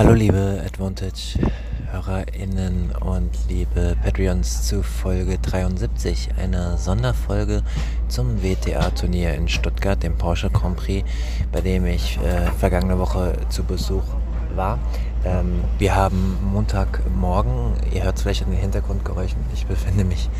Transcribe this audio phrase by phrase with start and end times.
[0.00, 7.62] Hallo liebe Advantage-HörerInnen und liebe Patreons zu Folge 73, einer Sonderfolge
[8.08, 11.06] zum WTA-Turnier in Stuttgart, dem Porsche Grand Prix,
[11.52, 14.04] bei dem ich äh, vergangene Woche zu Besuch
[14.54, 14.78] war.
[15.26, 20.30] Ähm, wir haben Montagmorgen, ihr hört es vielleicht an den Hintergrundgeräuschen, ich befinde mich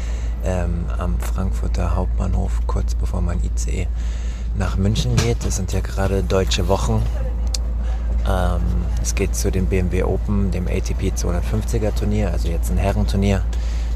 [0.42, 3.88] ähm, am Frankfurter Hauptbahnhof, kurz bevor mein ICE
[4.56, 5.44] nach München geht.
[5.44, 7.02] Das sind ja gerade deutsche Wochen
[8.28, 8.60] ähm,
[9.02, 13.42] es geht zu dem BMW Open, dem ATP 250er Turnier, also jetzt ein Herrenturnier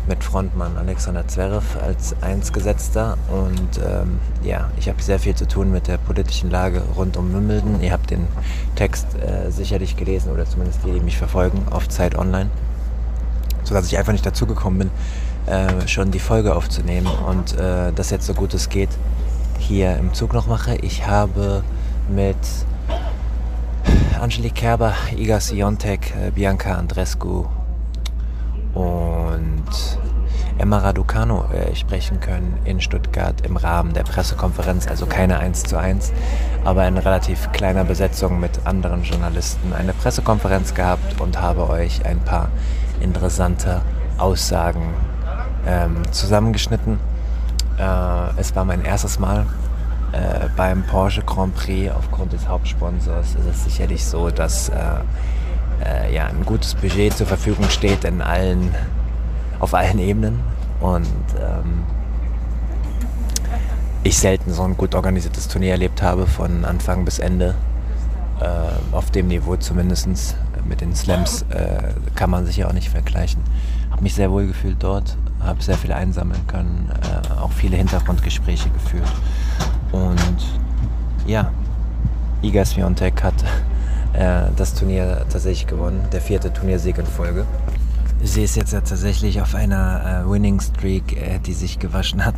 [0.07, 3.17] mit Frontmann Alexander Zverev als Einsgesetzter.
[3.31, 7.33] Und ähm, ja, ich habe sehr viel zu tun mit der politischen Lage rund um
[7.33, 7.81] Wimbledon.
[7.81, 8.27] Ihr habt den
[8.77, 12.51] Text äh, sicherlich gelesen oder zumindest die, die mich verfolgen, auf Zeit Online.
[13.63, 14.91] Sodass ich einfach nicht dazu gekommen bin,
[15.47, 18.91] äh, schon die Folge aufzunehmen und äh, das jetzt so gut es geht
[19.59, 20.77] hier im Zug noch mache.
[20.77, 21.63] Ich habe
[22.09, 22.37] mit
[24.21, 27.47] Angelique Kerber, Iga Siontek, äh, Bianca Andrescu
[28.75, 29.65] und
[30.59, 35.79] Emma Raducano äh, sprechen können in Stuttgart im Rahmen der Pressekonferenz, also keine 1 zu
[35.79, 36.13] 1,
[36.65, 42.21] aber in relativ kleiner Besetzung mit anderen Journalisten eine Pressekonferenz gehabt und habe euch ein
[42.21, 42.51] paar
[43.01, 43.83] interessante
[44.19, 44.95] Aussagen
[45.67, 47.01] ähm, zusammengeschnitten.
[47.79, 49.47] Äh, es war mein erstes Mal
[50.15, 54.75] äh, beim Porsche Grand Prix aufgrund des Hauptsponsors ist es sicherlich so, dass äh,
[55.85, 58.75] äh, ja, ein gutes Budget zur Verfügung steht in allen,
[59.61, 60.41] auf allen Ebenen
[60.81, 61.07] und
[61.39, 61.85] ähm,
[64.03, 67.55] ich selten so ein gut organisiertes Turnier erlebt habe, von Anfang bis Ende.
[68.41, 70.37] Äh, auf dem Niveau zumindest.
[70.67, 73.43] Mit den Slams äh, kann man sich ja auch nicht vergleichen.
[73.91, 78.71] Habe mich sehr wohl gefühlt dort, habe sehr viel einsammeln können, äh, auch viele Hintergrundgespräche
[78.71, 79.13] geführt.
[79.95, 80.45] Und
[81.25, 81.53] ja,
[82.43, 83.35] Iga Swiatek hat
[84.13, 87.47] äh, das Turnier tatsächlich gewonnen, der vierte Turniersieg in Folge.
[88.21, 92.35] Sie ist jetzt ja tatsächlich auf einer äh, Winning Streak, äh, die sich gewaschen hat,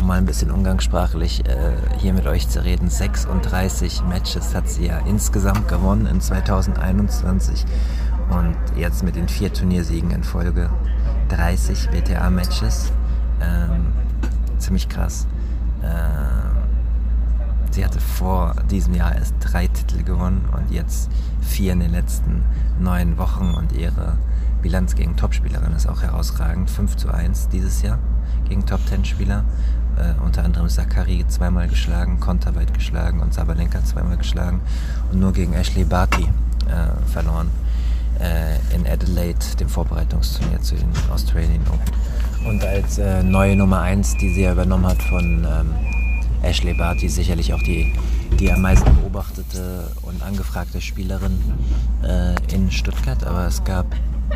[0.00, 2.88] um mal ein bisschen umgangssprachlich äh, hier mit euch zu reden.
[2.88, 7.64] 36 Matches hat sie ja insgesamt gewonnen in 2021
[8.30, 10.70] und jetzt mit den vier Turniersiegen in Folge
[11.30, 12.92] 30 WTA-Matches.
[13.40, 13.86] Ähm,
[14.58, 15.26] ziemlich krass.
[15.82, 16.45] Ähm,
[17.70, 21.10] Sie hatte vor diesem Jahr erst drei Titel gewonnen und jetzt
[21.40, 22.42] vier in den letzten
[22.80, 24.18] neun Wochen und ihre
[24.62, 26.70] Bilanz gegen Topspielerin ist auch herausragend.
[26.70, 27.98] 5 zu 1 dieses Jahr
[28.48, 29.44] gegen Top-10-Spieler.
[29.96, 34.60] Äh, unter anderem Zachary zweimal geschlagen, Konterweit geschlagen und Sabalenka zweimal geschlagen
[35.12, 37.48] und nur gegen Ashley Barty äh, verloren
[38.20, 42.48] äh, in Adelaide, dem Vorbereitungsturnier zu den Australian Open.
[42.48, 45.74] Und als äh, neue Nummer 1, die sie ja übernommen hat von ähm,
[46.42, 47.92] Ashley Barty sicherlich auch die,
[48.38, 51.38] die am meisten beobachtete und angefragte Spielerin
[52.02, 53.24] äh, in Stuttgart.
[53.24, 53.86] Aber es gab,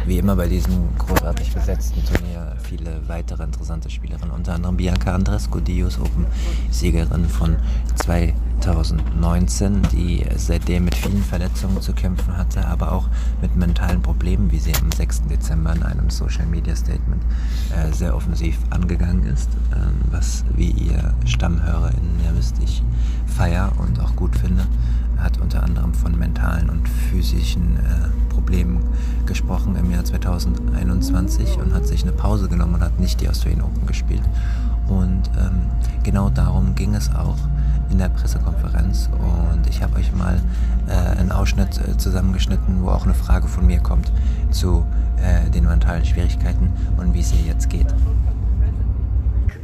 [0.07, 4.31] wie immer bei diesem großartig besetzten Turnier, viele weitere interessante Spielerinnen.
[4.31, 6.27] Unter anderem Bianca Andrescu, die US Open
[6.71, 7.57] Siegerin von
[7.97, 13.09] 2019, die seitdem mit vielen Verletzungen zu kämpfen hatte, aber auch
[13.43, 15.23] mit mentalen Problemen, wie sie am 6.
[15.23, 17.23] Dezember in einem Social Media Statement
[17.77, 20.10] äh, sehr offensiv angegangen ist, äh, ihr
[21.41, 22.83] StammhörerInnen wisst, ich
[23.27, 24.67] feier und auch gut finde
[25.19, 28.83] hat unter anderem von mentalen und physischen äh, Problemen
[29.27, 33.61] gesprochen im Jahr 2021 und hat sich eine Pause genommen und hat nicht die Australian
[33.61, 34.23] Open gespielt.
[34.89, 35.61] Und ähm,
[36.03, 37.37] genau darum ging es auch
[37.91, 39.11] in der Pressekonferenz.
[39.13, 40.41] Und ich habe euch mal
[40.89, 44.11] äh, einen Ausschnitt äh, zusammengeschnitten, wo auch eine Frage von mir kommt
[44.51, 44.87] zu
[45.19, 47.95] äh, den mentalen Schwierigkeiten und wie es ihr jetzt geht.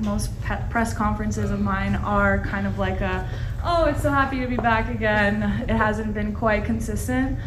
[0.00, 0.30] Most
[0.70, 3.28] press conferences of mine are kind of like a,
[3.64, 5.42] oh, it's so happy to be back again.
[5.68, 7.38] It hasn't been quite consistent,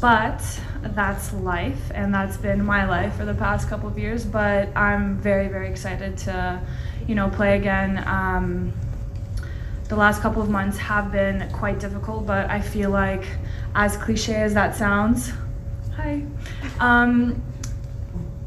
[0.00, 0.42] but
[0.82, 4.24] that's life, and that's been my life for the past couple of years.
[4.24, 6.60] But I'm very, very excited to,
[7.06, 8.02] you know, play again.
[8.06, 8.72] Um,
[9.88, 13.24] the last couple of months have been quite difficult, but I feel like,
[13.74, 15.32] as cliche as that sounds,
[15.94, 16.24] hi.
[16.80, 17.40] Um,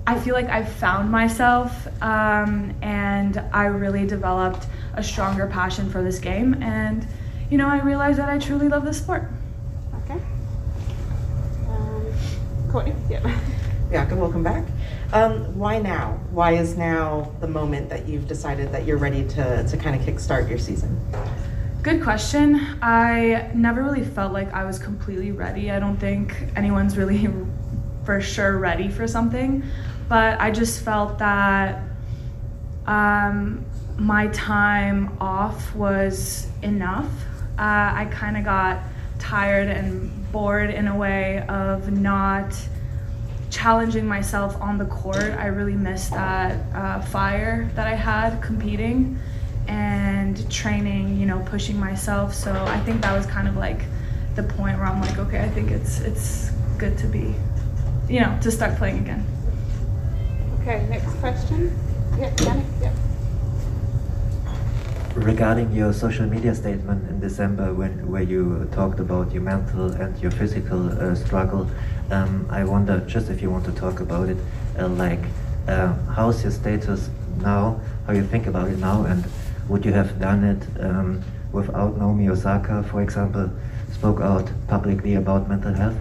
[0.09, 4.65] I feel like I've found myself um, and I really developed
[4.95, 6.63] a stronger passion for this game.
[6.63, 7.05] And,
[7.51, 9.29] you know, I realized that I truly love this sport.
[10.03, 10.19] Okay.
[12.71, 12.95] Courtney?
[13.07, 13.39] Yeah.
[13.91, 14.17] Yeah, good.
[14.17, 14.65] Welcome back.
[15.13, 16.19] Um, why now?
[16.31, 20.01] Why is now the moment that you've decided that you're ready to, to kind of
[20.01, 20.99] kickstart your season?
[21.83, 22.55] Good question.
[22.81, 25.69] I never really felt like I was completely ready.
[25.69, 27.29] I don't think anyone's really
[28.09, 29.63] for sure ready for something,
[30.09, 31.83] but I just felt that
[32.87, 33.63] um,
[33.97, 37.11] my time off was enough.
[37.59, 38.81] Uh, I kind of got
[39.19, 42.55] tired and bored in a way of not
[43.51, 45.35] challenging myself on the court.
[45.37, 49.19] I really missed that uh, fire that I had competing
[49.67, 52.33] and training, you know, pushing myself.
[52.33, 53.81] So I think that was kind of like
[54.35, 57.35] the point where I'm like, okay, I think it's it's good to be,
[58.07, 59.25] you know, to start playing again.
[60.61, 61.73] Okay, next question.
[62.19, 62.91] Yeah, Janik, yeah.
[65.15, 70.17] Regarding your social media statement in December, when where you talked about your mental and
[70.21, 71.69] your physical uh, struggle,
[72.11, 74.37] um, I wonder just if you want to talk about it,
[74.77, 75.23] uh, like
[75.69, 77.09] uh, how's your status
[77.41, 77.79] now?
[78.05, 79.25] How you think about it now, and
[79.69, 81.23] would you have done it um,
[81.53, 83.49] without Naomi Osaka, for example,
[83.93, 85.97] spoke out publicly about mental health?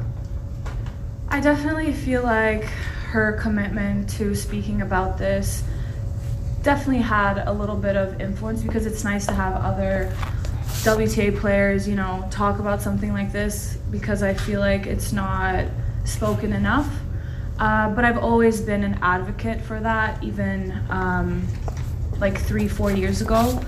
[1.29, 2.67] I definitely feel like
[3.11, 5.63] her commitment to speaking about this
[6.63, 10.15] definitely had a little bit of influence because it's nice to have other
[10.83, 15.65] WTA players, you know, talk about something like this because I feel like it's not
[16.05, 16.89] spoken enough.
[17.59, 21.47] Uh, but I've always been an advocate for that, even um,
[22.19, 23.61] like three, four years ago.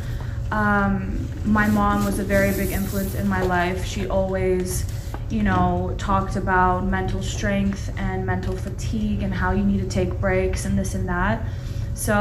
[0.53, 3.85] Um, my mom was a very big influence in my life.
[3.87, 4.85] She always,
[5.31, 10.21] you know, talked about mental strength and mental fatigue and how you need to take
[10.21, 11.45] breaks and this and that.
[11.95, 12.13] So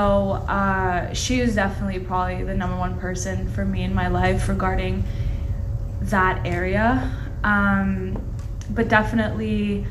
[0.48, 5.04] uh, she is definitely probably the number one person for me in my life regarding
[6.02, 7.16] that area.
[7.44, 8.22] Um,
[8.70, 9.86] but definitely,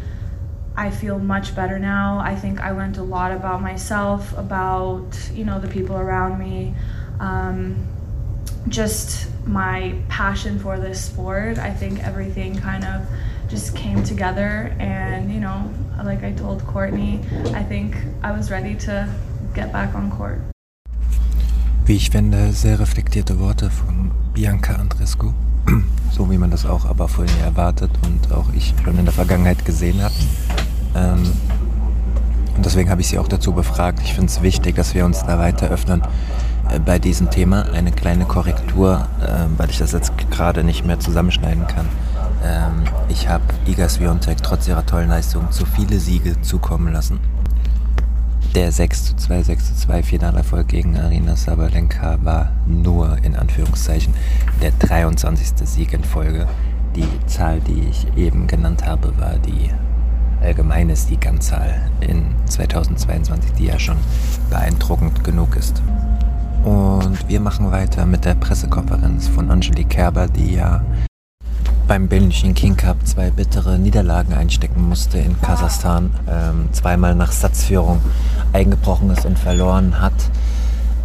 [0.76, 2.19] I feel much better now.
[2.19, 6.75] I think I learned a lot about myself, about you know the people around me,
[7.19, 7.88] um,
[8.69, 11.59] just my passion for this sport.
[11.59, 13.06] I think everything kind of
[13.49, 15.71] just came together, and you know,
[16.05, 17.21] like I told Courtney,
[17.55, 19.09] I think I was ready to
[19.55, 20.39] get back on court.
[21.87, 25.33] Wie ich finde, sehr reflektierte Worte von Bianca Andrescu.
[26.11, 29.65] So wie man das auch aber vorhin erwartet und auch ich schon in der Vergangenheit
[29.65, 30.15] gesehen habe.
[30.97, 31.33] Ähm,
[32.56, 34.00] und deswegen habe ich sie auch dazu befragt.
[34.03, 36.03] Ich finde es wichtig, dass wir uns da weiter öffnen
[36.85, 37.62] bei diesem Thema.
[37.73, 41.87] Eine kleine Korrektur, äh, weil ich das jetzt gerade nicht mehr zusammenschneiden kann.
[42.44, 47.20] Ähm, ich habe Iga Swiatek trotz ihrer tollen Leistung zu viele Siege zukommen lassen.
[48.55, 54.14] Der 6 zu 2, 6 zu 2 Finalerfolg gegen Arina Sabalenka war nur in Anführungszeichen
[54.62, 55.69] der 23.
[55.69, 56.49] Sieg in Folge.
[56.97, 59.71] Die Zahl, die ich eben genannt habe, war die
[60.43, 63.99] allgemeine Sieganzahl in 2022, die ja schon
[64.50, 65.82] beeindruckend genug ist.
[66.64, 70.82] Und wir machen weiter mit der Pressekonferenz von Angelique Kerber, die ja
[71.87, 78.00] beim Belgischen King Cup zwei bittere Niederlagen einstecken musste in Kasachstan, ähm, zweimal nach Satzführung
[78.52, 80.12] eingebrochen ist und verloren hat.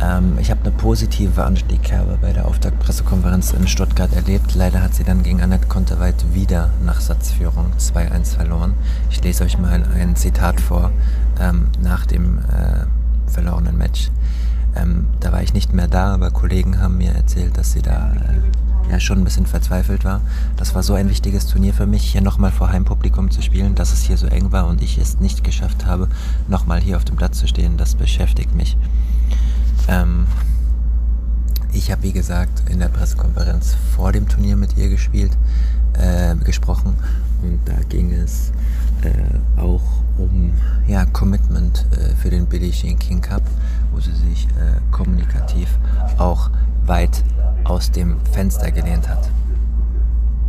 [0.01, 4.55] Ähm, ich habe eine positive Anstiegkerbe bei der Auftaktpressekonferenz in Stuttgart erlebt.
[4.55, 8.73] Leider hat sie dann gegen Annette Konteweit wieder nach Satzführung 2-1 verloren.
[9.09, 10.91] Ich lese euch mal ein Zitat vor
[11.39, 14.09] ähm, nach dem äh, verlorenen Match.
[14.75, 18.13] Ähm, da war ich nicht mehr da, aber Kollegen haben mir erzählt, dass sie da
[18.13, 20.21] äh, ja schon ein bisschen verzweifelt war.
[20.57, 23.93] Das war so ein wichtiges Turnier für mich, hier nochmal vor Heimpublikum zu spielen, dass
[23.93, 26.07] es hier so eng war und ich es nicht geschafft habe,
[26.47, 27.77] nochmal hier auf dem Platz zu stehen.
[27.77, 28.77] Das beschäftigt mich.
[29.87, 30.25] Ähm,
[31.71, 35.31] ich habe, wie gesagt, in der Pressekonferenz vor dem Turnier mit ihr gespielt,
[35.93, 36.95] äh, gesprochen
[37.41, 38.51] und da ging es
[39.01, 39.81] äh, auch
[40.17, 40.53] um
[40.87, 43.41] ja, Commitment äh, für den Billie Jean King Cup,
[43.93, 45.69] wo sie sich äh, kommunikativ
[46.17, 46.49] auch
[46.85, 47.23] weit
[47.63, 49.29] aus dem Fenster gelehnt hat.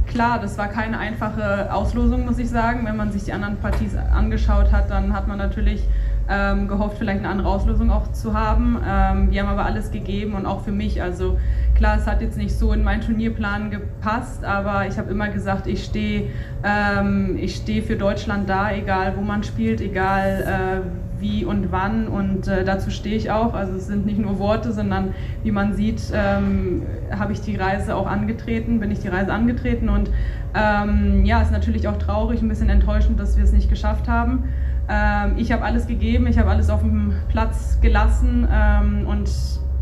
[0.07, 2.87] Klar, das war keine einfache Auslosung, muss ich sagen.
[2.87, 5.83] Wenn man sich die anderen Partien angeschaut hat, dann hat man natürlich
[6.29, 8.79] ähm, gehofft, vielleicht eine andere Auslosung auch zu haben.
[8.87, 11.03] Ähm, wir haben aber alles gegeben und auch für mich.
[11.03, 11.39] Also
[11.75, 15.67] klar, es hat jetzt nicht so in meinen Turnierplan gepasst, aber ich habe immer gesagt,
[15.67, 16.31] ich stehe
[16.63, 22.47] ähm, steh für Deutschland da, egal wo man spielt, egal äh, wie und wann und
[22.49, 23.55] äh, dazu stehe ich auch.
[23.55, 27.97] Also es sind nicht nur Worte, sondern wie man sieht, ähm, habe ich die Reise
[27.97, 30.11] auch angetreten, bin ich die Reise angetreten und
[30.55, 34.45] ähm, ja, ist natürlich auch traurig, ein bisschen enttäuschend, dass wir es nicht geschafft haben.
[34.89, 39.31] Ähm, ich habe alles gegeben, ich habe alles auf dem Platz gelassen ähm, und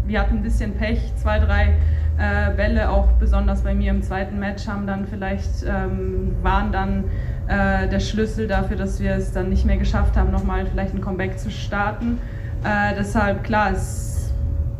[0.06, 1.75] wir hatten ein bisschen Pech, zwei, drei
[2.18, 7.04] äh, Bälle, auch besonders bei mir im zweiten Match, haben dann vielleicht, ähm, waren dann
[7.52, 11.02] äh, der Schlüssel dafür, dass wir es dann nicht mehr geschafft haben, nochmal vielleicht ein
[11.02, 12.18] Comeback zu starten.
[12.64, 14.32] Äh, deshalb, klar, es,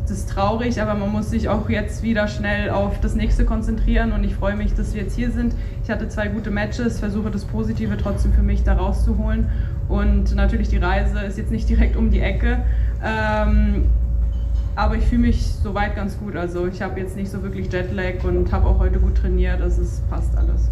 [0.05, 4.11] es ist traurig, aber man muss sich auch jetzt wieder schnell auf das nächste konzentrieren
[4.11, 5.53] und ich freue mich, dass wir jetzt hier sind.
[5.83, 9.49] Ich hatte zwei gute Matches, versuche das Positive trotzdem für mich da rauszuholen
[9.87, 12.63] und natürlich die Reise ist jetzt nicht direkt um die Ecke.
[13.05, 13.89] Ähm,
[14.75, 16.35] aber ich fühle mich soweit ganz gut.
[16.35, 19.61] Also ich habe jetzt nicht so wirklich Jetlag und habe auch heute gut trainiert.
[19.61, 20.71] Also es passt alles.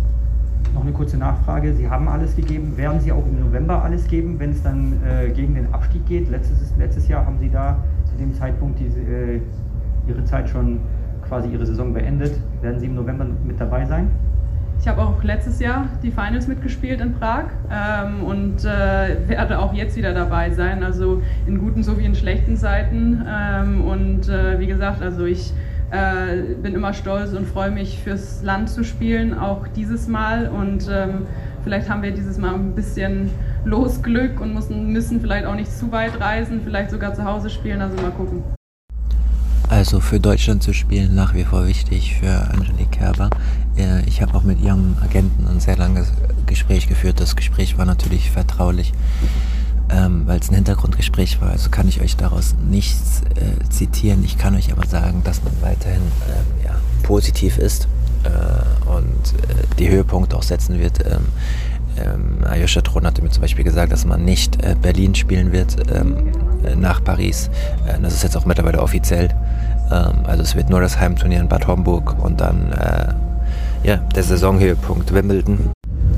[1.02, 1.74] Kurze Nachfrage.
[1.74, 2.78] Sie haben alles gegeben.
[2.78, 6.30] Werden Sie auch im November alles geben, wenn es dann äh, gegen den Abstieg geht?
[6.30, 9.42] Letztes, letztes Jahr haben Sie da zu dem Zeitpunkt diese, äh,
[10.08, 10.80] Ihre Zeit schon
[11.28, 12.40] quasi Ihre Saison beendet.
[12.62, 14.12] Werden Sie im November mit dabei sein?
[14.80, 19.74] Ich habe auch letztes Jahr die Finals mitgespielt in Prag ähm, und äh, werde auch
[19.74, 23.26] jetzt wieder dabei sein, also in guten sowie in schlechten Zeiten.
[23.28, 25.52] Ähm, und äh, wie gesagt, also ich
[25.92, 30.48] äh, bin immer stolz und freue mich fürs Land zu spielen, auch dieses Mal.
[30.48, 31.26] Und ähm,
[31.64, 33.30] vielleicht haben wir dieses Mal ein bisschen
[33.66, 37.82] Losglück und müssen, müssen vielleicht auch nicht zu weit reisen, vielleicht sogar zu Hause spielen,
[37.82, 38.44] also mal gucken.
[39.70, 43.30] Also für Deutschland zu spielen nach wie vor wichtig für Angelique Kerber.
[43.78, 46.12] Äh, ich habe auch mit ihrem Agenten ein sehr langes
[46.46, 47.20] Gespräch geführt.
[47.20, 48.92] Das Gespräch war natürlich vertraulich,
[49.92, 51.50] ähm, weil es ein Hintergrundgespräch war.
[51.50, 54.24] Also kann ich euch daraus nichts äh, zitieren.
[54.24, 57.88] Ich kann euch aber sagen, dass man weiterhin äh, ja, positiv ist
[58.24, 59.06] äh, und
[59.50, 61.06] äh, die Höhepunkte auch setzen wird.
[61.06, 61.26] Ähm,
[61.98, 65.76] ähm, Ayosha Tron hatte mir zum Beispiel gesagt, dass man nicht äh, Berlin spielen wird
[65.94, 66.32] ähm,
[66.64, 67.50] äh, nach Paris.
[67.86, 69.30] Äh, das ist jetzt auch mittlerweile offiziell.
[69.92, 72.74] Ähm, also es wird nur das Heimturnier in Bad Homburg und dann
[73.84, 75.72] ja, der Saisonhöhepunkt Wimbledon.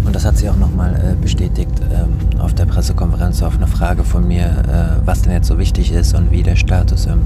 [0.06, 2.13] Und das hat sie auch nochmal äh, bestätigt ähm,
[2.44, 6.14] auf der Pressekonferenz auf eine Frage von mir, äh, was denn jetzt so wichtig ist
[6.14, 7.22] und wie der Status im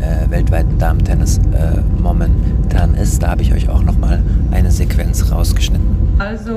[0.00, 3.22] äh, weltweiten Damen-Tennis äh, momentan ist.
[3.22, 5.96] Da habe ich euch auch nochmal eine Sequenz rausgeschnitten.
[6.18, 6.56] Also